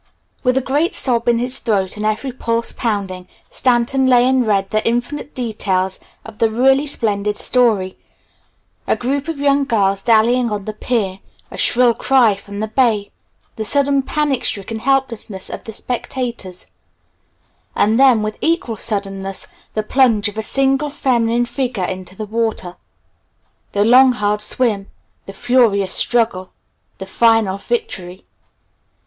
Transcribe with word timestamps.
With 0.41 0.57
a 0.57 0.61
great 0.61 0.95
sob 0.95 1.29
in 1.29 1.37
his 1.37 1.59
throat 1.59 1.95
and 1.95 2.07
every 2.07 2.31
pulse 2.31 2.71
pounding, 2.71 3.27
Stanton 3.51 4.07
lay 4.07 4.27
and 4.27 4.47
read 4.47 4.71
the 4.71 4.83
infinite 4.83 5.35
details 5.35 5.99
of 6.25 6.39
the 6.39 6.49
really 6.49 6.87
splendid 6.87 7.35
story; 7.35 7.99
a 8.87 8.95
group 8.95 9.27
of 9.27 9.37
young 9.37 9.63
girls 9.63 10.01
dallying 10.01 10.49
on 10.49 10.65
the 10.65 10.73
Pier; 10.73 11.19
a 11.51 11.57
shrill 11.59 11.93
cry 11.93 12.33
from 12.33 12.61
the 12.61 12.67
bay; 12.67 13.11
the 13.57 13.63
sudden 13.63 14.01
panic 14.01 14.43
stricken 14.43 14.79
helplessness 14.79 15.51
of 15.51 15.65
the 15.65 15.71
spectators, 15.71 16.71
and 17.75 17.99
then 17.99 18.23
with 18.23 18.39
equal 18.41 18.77
suddenness 18.77 19.45
the 19.75 19.83
plunge 19.83 20.27
of 20.27 20.35
a 20.35 20.41
single, 20.41 20.89
feminine 20.89 21.45
figure 21.45 21.85
into 21.85 22.15
the 22.15 22.25
water; 22.25 22.75
the 23.73 23.85
long 23.85 24.13
hard 24.13 24.41
swim; 24.41 24.89
the 25.27 25.31
furious 25.33 25.91
struggle; 25.93 26.49
the 26.97 27.05
final 27.05 27.59
victory. 27.59 28.25